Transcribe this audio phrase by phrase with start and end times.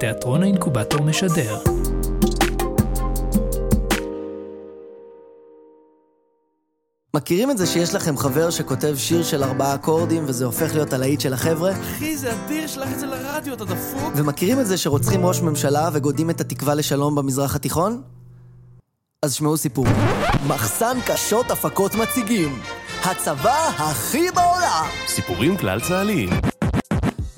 [0.00, 1.58] תיאטרון האינקובטור משדר.
[7.16, 11.20] מכירים את זה שיש לכם חבר שכותב שיר של ארבעה אקורדים וזה הופך להיות הלהיט
[11.20, 11.72] של החבר'ה?
[11.72, 14.12] אחי, זה אדיר, שלח את זה לרדיו, אתה דפוק?
[14.16, 18.02] ומכירים את זה שרוצחים ראש ממשלה וגודים את התקווה לשלום במזרח התיכון?
[19.22, 19.86] אז שמעו סיפור.
[20.46, 22.58] מחסן קשות הפקות מציגים.
[23.04, 24.86] הצבא הכי בעולם!
[25.06, 26.30] סיפורים כלל צה"ליים.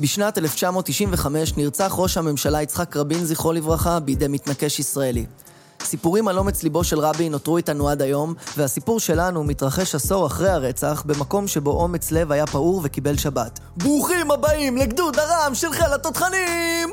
[0.00, 5.27] בשנת 1995 נרצח ראש הממשלה יצחק רבין, זכרו לברכה, בידי מתנקש ישראלי.
[5.82, 10.50] סיפורים על אומץ ליבו של רבין נותרו איתנו עד היום, והסיפור שלנו מתרחש עשור אחרי
[10.50, 13.60] הרצח, במקום שבו אומץ לב היה פעור וקיבל שבת.
[13.77, 16.88] ברוכים הבאים לגדוד הרם של חיל התותחנים!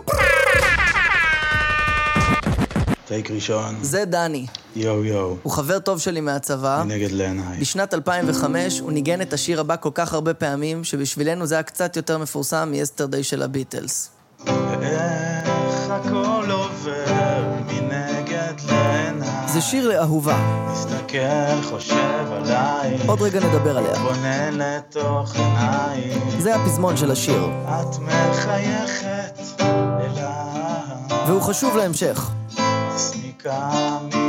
[3.08, 4.46] טייק ראשון, זה דני.
[4.76, 6.84] יואו יואו, הוא חבר טוב שלי מהצבא.
[6.86, 7.60] מנגד לעיניי.
[7.60, 11.96] בשנת 2005 הוא ניגן את השיר הבא כל כך הרבה פעמים, שבשבילנו זה היה קצת
[11.96, 14.10] יותר מפורסם מ-Yesterday של הביטלס.
[14.48, 19.48] איך הכל עובר מנגד לעיניי.
[19.48, 20.68] זה שיר לאהובה.
[20.72, 23.96] מסתכל, חושב עליי, עוד רגע נדבר עליה.
[23.96, 26.20] פונה לתוך עיניי.
[26.40, 31.28] זה הפזמון של השיר, את מחייכת אליי.
[31.28, 32.30] והוא חשוב להמשך.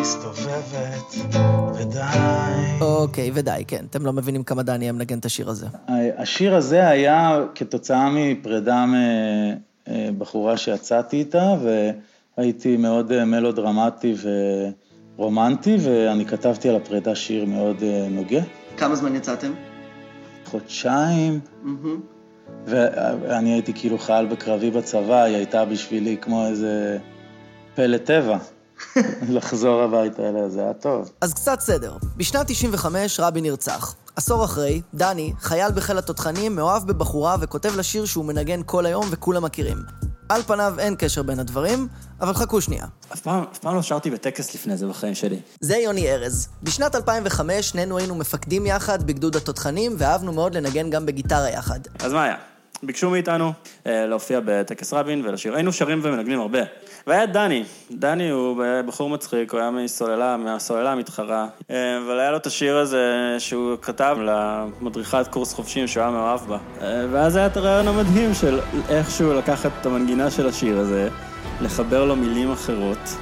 [0.01, 1.15] מסתובבת,
[1.75, 2.01] ודי.
[2.81, 3.85] אוקיי, ודי, כן.
[3.91, 5.67] אתם לא מבינים כמה דני היה מנגן את השיר הזה.
[6.17, 8.85] השיר הזה היה כתוצאה מפרידה
[9.89, 11.55] מבחורה שיצאתי איתה,
[12.37, 14.15] והייתי מאוד אה, מלודרמטי
[15.17, 18.43] ורומנטי, ואני כתבתי על הפרידה שיר מאוד אה, נוגע.
[18.77, 19.53] כמה זמן יצאתם?
[20.45, 21.41] חודשיים,
[22.67, 26.99] ואני הייתי כאילו חייל בקרבי בצבא, היא הייתה בשבילי כמו איזה
[27.75, 28.39] פלא טבע.
[29.37, 31.11] לחזור הביתה אליה, זה היה טוב.
[31.21, 31.97] אז קצת סדר.
[32.17, 33.95] בשנת 95 רבין נרצח.
[34.17, 39.07] עשור אחרי, דני, חייל בחיל התותחנים, מאוהב בבחורה וכותב לה שיר שהוא מנגן כל היום
[39.11, 39.79] וכולם מכירים.
[40.29, 41.89] על פניו אין קשר בין הדברים,
[42.21, 42.87] אבל חכו שנייה.
[43.13, 45.41] אף פעם, אף פעם לא שרתי בטקס לפני זה בחיים שלי.
[45.61, 46.49] זה יוני ארז.
[46.63, 51.81] בשנת 2005 שנינו היינו מפקדים יחד בגדוד התותחנים, ואהבנו מאוד לנגן גם בגיטרה יחד.
[51.99, 52.37] אז מה היה?
[52.83, 53.53] ביקשו מאיתנו
[53.87, 55.55] אה, להופיע בטקס רבין ולשיר.
[55.55, 56.59] היינו שרים ומנגנים הרבה.
[57.07, 57.65] והיה דני.
[57.91, 61.47] דני הוא בחור מצחיק, הוא היה מסוללה, מהסוללה המתחרה.
[61.71, 66.41] אה, אבל היה לו את השיר הזה שהוא כתב למדריכת קורס חופשים שהוא היה מאוהב
[66.41, 66.59] בה.
[66.83, 71.09] אה, ואז היה את הרעיון המדהים של איכשהו לקחת את המנגינה של השיר הזה,
[71.61, 73.17] לחבר לו מילים אחרות,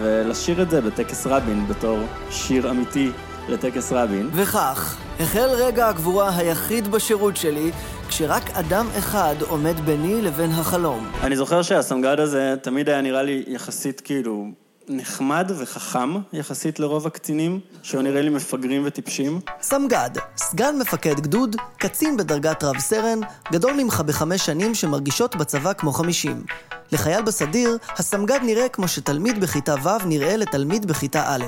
[0.00, 1.98] ולשיר את זה בטקס רבין בתור
[2.30, 3.10] שיר אמיתי
[3.48, 4.30] לטקס רבין.
[4.32, 7.70] וכך, החל רגע הגבורה היחיד בשירות שלי,
[8.08, 11.10] כשרק אדם אחד עומד ביני לבין החלום.
[11.22, 14.46] אני זוכר שהסמג"ד הזה תמיד היה נראה לי יחסית כאילו
[14.88, 19.40] נחמד וחכם יחסית לרוב הקצינים, שהיו נראה לי מפגרים וטיפשים.
[19.62, 23.20] סמג"ד, סגן מפקד גדוד, קצין בדרגת רב סרן,
[23.52, 26.44] גדול ממך בחמש שנים שמרגישות בצבא כמו חמישים.
[26.92, 31.44] לחייל בסדיר, הסמג"ד נראה כמו שתלמיד בכיתה ו' נראה לתלמיד בכיתה א'.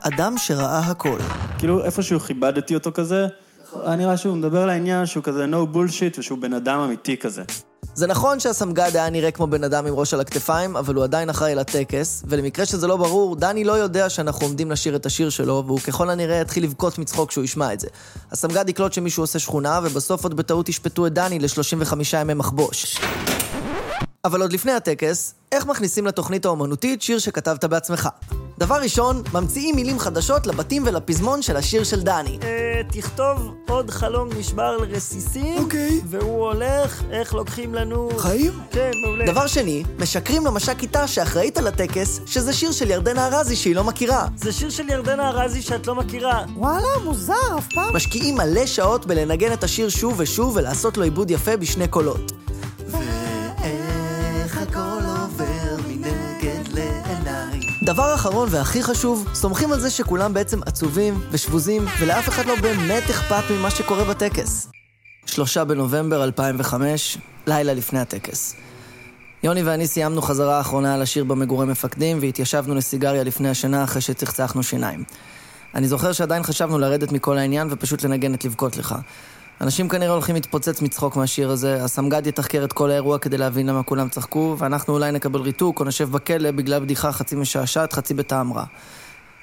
[0.00, 1.18] אדם שראה הכל.
[1.58, 3.26] כאילו איפשהו כיבדתי אותו כזה,
[3.84, 7.42] היה נראה שהוא מדבר לעניין שהוא כזה no bullshit ושהוא בן אדם אמיתי כזה.
[7.94, 11.30] זה נכון שהסמג"ד היה נראה כמו בן אדם עם ראש על הכתפיים, אבל הוא עדיין
[11.30, 15.62] אחראי לטקס, ולמקרה שזה לא ברור, דני לא יודע שאנחנו עומדים לשיר את השיר שלו,
[15.66, 17.88] והוא ככל הנראה יתחיל לבכות מצחוק כשהוא ישמע את זה.
[18.32, 22.98] הסמג"ד יקלוט שמישהו עושה שכונה, ובסוף עוד בטעות ישפטו את דני ל-35 ימי מחבוש.
[24.24, 28.08] אבל עוד לפני הטקס, איך מכניסים לתוכנית האומנותית שיר שכתבת בעצמך?
[28.58, 32.38] דבר ראשון, ממציאים מילים חדשות לבתים ולפזמון של השיר של דני.
[32.42, 35.58] אה, תכתוב עוד חלום נשבר לרסיסים.
[35.58, 36.00] אוקיי.
[36.04, 38.10] והוא הולך, איך לוקחים לנו...
[38.16, 38.52] חיים?
[38.70, 39.26] כן, מעולה.
[39.26, 43.84] דבר שני, משקרים למש"ק כיתה שאחראית על הטקס, שזה שיר של ירדנה ארזי שהיא לא
[43.84, 44.26] מכירה.
[44.36, 46.44] זה שיר של ירדנה ארזי שאת לא מכירה.
[46.56, 47.96] וואלה, מוזר, אף פעם.
[47.96, 52.32] משקיעים מלא שעות בלנגן את השיר שוב ושוב ולעשות לו עיבוד יפה בשני קולות.
[57.88, 63.02] דבר אחרון והכי חשוב, סומכים על זה שכולם בעצם עצובים ושבוזים, ולאף אחד לא באמת
[63.10, 64.68] אכפת ממה שקורה בטקס.
[65.26, 68.54] שלושה בנובמבר 2005, לילה לפני הטקס.
[69.42, 74.62] יוני ואני סיימנו חזרה האחרונה על השיר במגורי מפקדים, והתיישבנו לסיגריה לפני השינה אחרי שצחצחנו
[74.62, 75.04] שיניים.
[75.74, 78.94] אני זוכר שעדיין חשבנו לרדת מכל העניין ופשוט לנגן את לבכות לך.
[79.60, 83.82] אנשים כנראה הולכים להתפוצץ מצחוק מהשיר הזה, הסמג"ד יתחקר את כל האירוע כדי להבין למה
[83.82, 88.52] כולם צחקו, ואנחנו אולי נקבל ריתוק או נשב בכלא בגלל בדיחה חצי משעשעת, חצי בטעם
[88.52, 88.64] רע.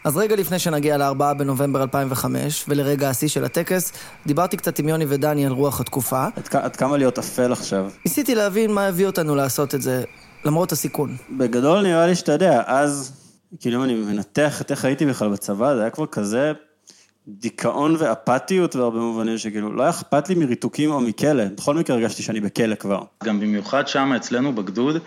[0.03, 3.91] אז רגע לפני שנגיע ל-4 בנובמבר 2005, ולרגע השיא של הטקס,
[4.25, 6.27] דיברתי קצת עם יוני ודני על רוח התקופה.
[6.51, 7.89] עד כמה להיות אפל עכשיו?
[8.05, 10.03] ניסיתי להבין מה הביא אותנו לעשות את זה,
[10.45, 11.17] למרות הסיכון.
[11.37, 13.11] בגדול נראה לי שאתה יודע, אז,
[13.59, 16.53] כאילו אם אני מנתח את איך הייתי בכלל בצבא, זה היה כבר כזה
[17.27, 22.23] דיכאון ואפתיות בהרבה מובנים, שכאילו לא היה אכפת לי מריתוקים או מכלא, בכל מקרה הרגשתי
[22.23, 23.03] שאני בכלא כבר.
[23.23, 24.97] גם במיוחד שם אצלנו בגדוד,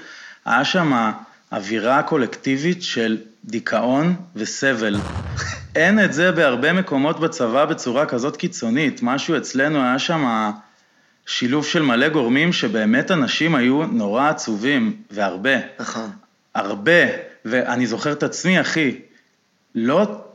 [0.44, 1.12] היה שם
[1.53, 4.97] אווירה קולקטיבית של דיכאון וסבל.
[5.76, 9.00] אין את זה בהרבה מקומות בצבא בצורה כזאת קיצונית.
[9.03, 10.50] משהו אצלנו היה שם
[11.26, 15.56] שילוב של מלא גורמים שבאמת אנשים היו נורא עצובים, והרבה.
[15.81, 16.11] נכון.
[16.55, 17.06] הרבה,
[17.44, 18.99] ואני זוכר את עצמי, אחי,
[19.75, 20.28] לא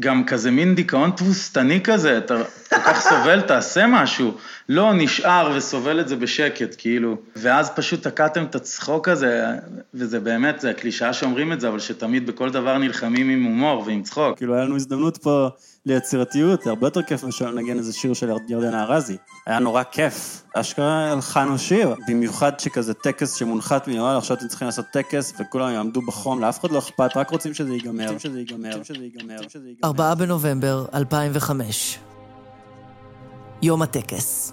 [0.00, 2.34] גם כזה מין דיכאון תבוסתני כזה, אתה
[2.68, 4.34] כל כך סובל, תעשה משהו.
[4.68, 7.16] לא, נשאר וסובל את זה בשקט, כאילו.
[7.36, 9.44] ואז פשוט תקעתם את הצחוק הזה,
[9.94, 14.02] וזה באמת, זה הקלישאה שאומרים את זה, אבל שתמיד בכל דבר נלחמים עם הומור ועם
[14.02, 14.36] צחוק.
[14.36, 15.48] כאילו, היה לנו הזדמנות פה
[15.86, 19.16] ליצירתיות, הרבה יותר כיף מאשר לנגן איזה שיר של ירדנה ארזי.
[19.46, 20.42] היה נורא כיף.
[20.54, 26.00] אשכרה הלחנו שיר, במיוחד שכזה טקס שמונחת מלמעלה, עכשיו אתם צריכים לעשות טקס, וכולם יעמדו
[26.00, 29.34] בחום, לאף אחד לא אכפת, רק רוצים שזה ייגמר, רוצים שזה ייגמר, רוצים שזה ייגמר,
[29.34, 29.85] רוצים שזה ייגמר.
[29.86, 31.98] 4 בנובמבר 2005.
[33.62, 34.52] יום הטקס.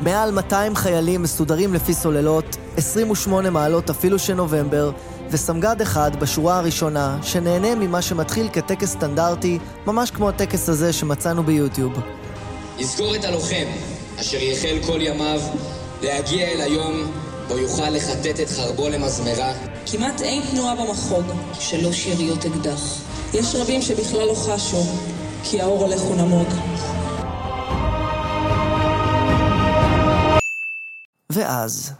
[0.00, 4.90] מעל 200 חיילים מסודרים לפי סוללות, 28 מעלות אפילו שנובמבר,
[5.30, 11.92] וסמג"ד אחד בשורה הראשונה, שנהנה ממה שמתחיל כטקס סטנדרטי, ממש כמו הטקס הזה שמצאנו ביוטיוב.
[12.78, 13.66] יזכור את הלוחם,
[14.20, 15.40] אשר יחל כל ימיו,
[16.02, 19.52] להגיע אל היום בו יוכל לכתת את חרבו למזמרה.
[19.86, 22.80] כמעט אין תנועה במחוג שלא שאריות אקדח.
[23.34, 24.82] יש רבים שבכלל לא חשו,
[25.44, 26.48] כי האור הולך ונמוג.
[31.32, 31.92] ואז,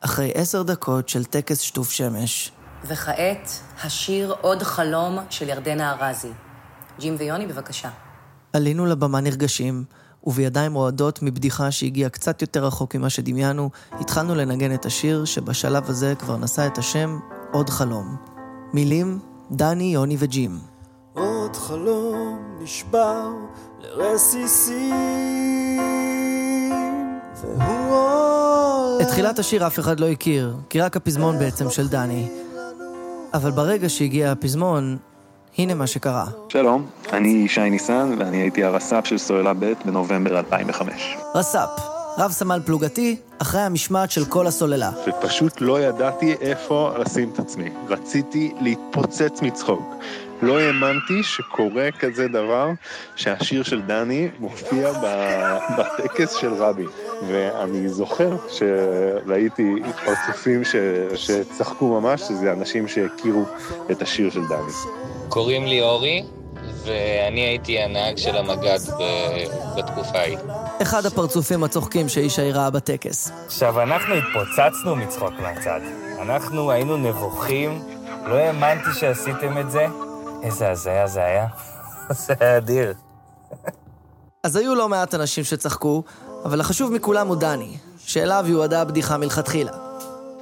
[0.00, 2.52] אחרי עשר דקות של טקס שטוף שמש,
[2.84, 3.50] וכעת,
[3.84, 6.32] השיר עוד חלום של ירדנה ארזי.
[7.00, 7.88] ג'ים ויוני, בבקשה.
[8.52, 9.84] עלינו לבמה נרגשים,
[10.24, 16.14] ובידיים רועדות מבדיחה שהגיעה קצת יותר רחוק ממה שדמיינו, התחלנו לנגן את השיר שבשלב הזה
[16.18, 17.18] כבר נשא את השם
[17.52, 18.16] עוד חלום.
[18.72, 19.18] מילים,
[19.50, 20.58] דני, יוני וג'ים.
[21.14, 23.28] עוד חלום נשבר
[23.80, 24.92] לרסיסים,
[27.42, 29.00] והוא עוד...
[29.00, 32.28] את תחילת השיר אף אחד לא הכיר, כי רק הפזמון בעצם של דני.
[33.34, 34.98] אבל ברגע שהגיע הפזמון,
[35.58, 36.24] הנה מה שקרה.
[36.48, 41.16] שלום, אני שי ניסן, ואני הייתי הרס"פ של סוללה ב' בנובמבר 2005.
[41.34, 41.68] רס"פ,
[42.18, 44.90] רב סמל פלוגתי, אחרי המשמעת של כל הסוללה.
[45.08, 47.70] ופשוט לא ידעתי איפה לשים את עצמי.
[47.88, 49.94] רציתי להתפוצץ מצחוק.
[50.42, 52.70] לא האמנתי שקורה כזה דבר
[53.16, 54.92] שהשיר של דני מופיע
[55.78, 56.88] בטקס של רבין.
[57.28, 59.74] ואני זוכר שראיתי
[60.04, 60.76] פרצופים ש...
[61.14, 63.44] שצחקו ממש, שזה אנשים שהכירו
[63.90, 64.72] את השיר של דני.
[65.28, 66.24] קוראים לי אורי,
[66.84, 68.78] ואני הייתי הנהג של המג"ד
[69.76, 70.38] בתקופה ההיא.
[70.82, 73.30] אחד הפרצופים הצוחקים שישי ראה בטקס.
[73.46, 75.80] עכשיו, אנחנו התפוצצנו מצחוק מהצד.
[76.20, 77.82] אנחנו היינו נבוכים,
[78.26, 79.86] לא האמנתי שעשיתם את זה.
[80.42, 81.46] איזה הזיה זה היה.
[82.26, 82.94] זה היה אדיר.
[84.44, 86.02] אז היו לא מעט אנשים שצחקו,
[86.44, 89.72] אבל החשוב מכולם הוא דני, שאליו יועדה הבדיחה מלכתחילה.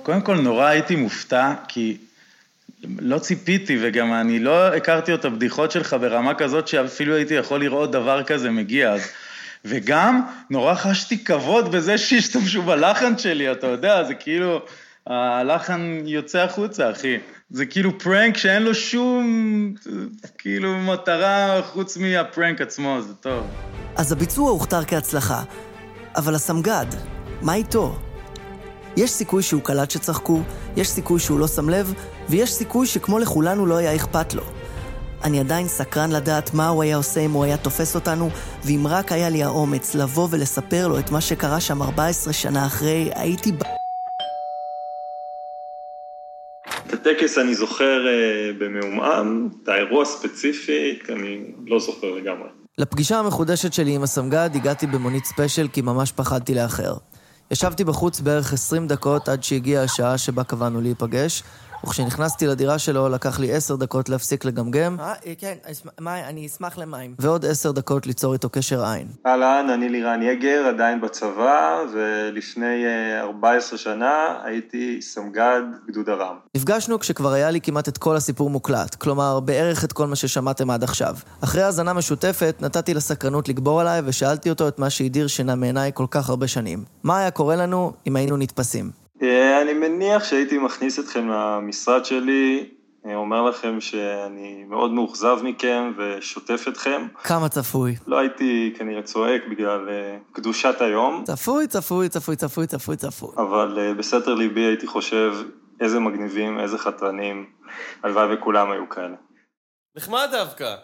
[0.02, 1.96] קודם כל, נורא הייתי מופתע, כי
[2.98, 7.90] לא ציפיתי, וגם אני לא הכרתי את הבדיחות שלך ברמה כזאת שאפילו הייתי יכול לראות
[7.90, 8.92] דבר כזה מגיע.
[8.92, 9.00] אז...
[9.64, 14.62] וגם, נורא חשתי כבוד בזה שהשתמשו בלחן שלי, אתה יודע, זה כאילו,
[15.06, 17.18] הלחן יוצא החוצה, אחי.
[17.50, 19.74] זה כאילו פרנק שאין לו שום,
[20.38, 23.46] כאילו, מטרה חוץ מהפרנק עצמו, זה טוב.
[23.96, 25.42] אז הביצוע הוכתר כהצלחה,
[26.16, 26.86] אבל הסמג"ד,
[27.42, 27.94] מה איתו?
[28.96, 30.40] יש סיכוי שהוא קלט שצחקו,
[30.76, 31.94] יש סיכוי שהוא לא שם לב,
[32.28, 34.42] ויש סיכוי שכמו לכולנו לא היה אכפת לו.
[35.24, 38.30] אני עדיין סקרן לדעת מה הוא היה עושה אם הוא היה תופס אותנו,
[38.64, 43.10] ואם רק היה לי האומץ לבוא ולספר לו את מה שקרה שם 14 שנה אחרי,
[43.14, 43.62] הייתי ב...
[46.86, 52.59] את הטקס אני זוכר uh, במעומעם, את האירוע הספציפי, אני לא זוכר לגמרי.
[52.78, 56.94] לפגישה המחודשת שלי עם הסמג"ד הגעתי במונית ספיישל כי ממש פחדתי לאחר.
[57.50, 61.42] ישבתי בחוץ בערך 20 דקות עד שהגיעה השעה שבה קבענו להיפגש,
[61.84, 65.00] וכשנכנסתי לדירה שלו לקח לי 10 דקות להפסיק לגמגם.
[65.00, 65.54] אה, כן,
[66.06, 67.14] אני אשמח למים.
[67.18, 69.08] ועוד 10 דקות ליצור איתו קשר עין.
[69.26, 72.84] אהלן, אני לירן יגר, עדיין בצבא, ולפני
[73.20, 76.36] 14 שנה הייתי סמג"ד גדוד ארם.
[76.56, 80.70] נפגשנו כשכבר היה לי כמעט את כל הסיפור מוקלט, כלומר, בערך את כל מה ששמעתם
[80.70, 81.16] עד עכשיו.
[81.40, 86.06] אחרי האזנה משותפת, נתתי לסקרנות לגבור עליי ושאלתי אותו את מה שהדיר שינה מעיניי כל
[86.10, 86.84] כך הרבה שנים.
[87.02, 88.99] מה היה קורה לנו אם היינו נתפסים?
[89.62, 92.68] אני מניח שהייתי מכניס אתכם למשרד שלי,
[93.14, 97.06] אומר לכם שאני מאוד מאוכזב מכם ושוטף אתכם.
[97.24, 97.96] כמה צפוי.
[98.06, 99.88] לא הייתי כנראה צועק בגלל
[100.32, 101.24] קדושת היום.
[101.26, 103.30] צפוי, צפוי, צפוי, צפוי, צפוי, צפוי.
[103.36, 105.34] אבל בסתר ליבי הייתי חושב
[105.80, 107.46] איזה מגניבים, איזה חתרנים,
[108.02, 109.16] הלוואי וכולם היו כאלה.
[109.96, 110.74] נחמד דווקא.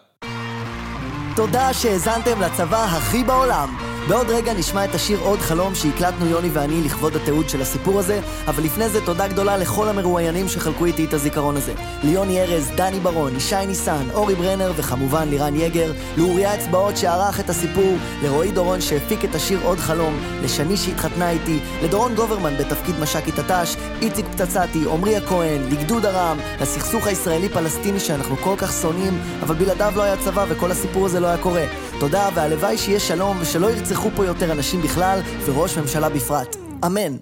[1.35, 3.86] תודה שהאזנתם לצבא הכי בעולם.
[4.07, 8.19] בעוד רגע נשמע את השיר עוד חלום שהקלטנו יוני ואני לכבוד התיעוד של הסיפור הזה,
[8.47, 11.73] אבל לפני זה תודה גדולה לכל המרואיינים שחלקו איתי את הזיכרון הזה.
[12.03, 17.49] ליוני ארז, דני ברון, ישי ניסן, אורי ברנר וכמובן לירן יגר, לאוריה אצבעות שערך את
[17.49, 23.39] הסיפור, לרועי דורון שהפיק את השיר עוד חלום, לשני שהתחתנה איתי, לדורון גוברמן בתפקיד מש"קית
[23.39, 29.93] הת"ש, איציק פצצתי, עמרי הכהן, לגדוד הרם, לסכסוך הישראלי-פלסטיני שאנחנו כל כך שונאים, אבל בלעדיו
[29.95, 31.65] לא היה צבא וכל הסיפור הזה לא היה קורה.
[31.99, 33.71] תודה והלוואי שיהיה שלום ושלא
[34.15, 36.55] פה יותר אנשים בכלל וראש ממשלה בפרט.
[36.85, 37.17] אמן.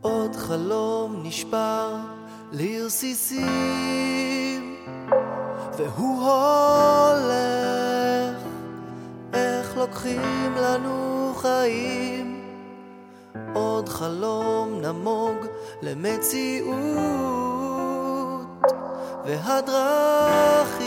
[0.00, 1.96] עוד חלום נשבר
[2.52, 3.48] לרסיסים
[5.78, 7.28] והוא הולך
[9.32, 12.40] איך לוקחים לנו חיים
[13.54, 15.36] עוד חלום נמוג
[15.82, 17.57] למציאות
[19.28, 20.78] והדרכים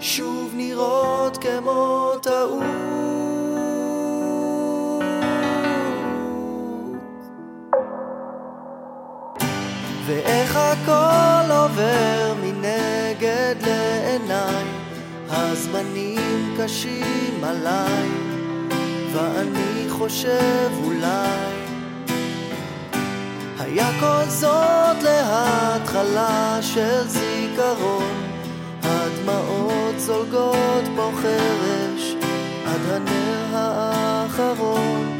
[0.00, 2.62] שוב נראות כמו טעות.
[10.06, 14.64] ואיך הכל עובר מנגד לעיניי
[15.30, 18.08] הזמנים קשים עליי
[19.12, 21.53] ואני חושב אולי
[24.00, 28.24] כל זאת להתחלה של זיכרון.
[28.82, 32.14] הדמעות זולגות פה חרש
[32.66, 35.18] עד הנר האחרון.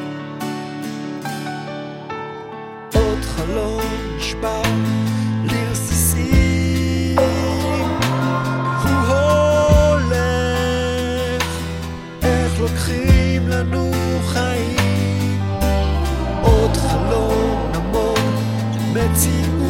[2.94, 3.82] עוד חלום
[4.16, 4.62] נשבר
[5.44, 7.18] לרסיסים
[8.82, 10.34] הוא הולך.
[12.22, 13.93] איך לוקחים לנו
[19.16, 19.63] It's